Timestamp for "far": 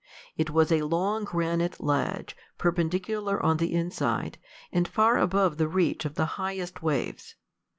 4.87-5.19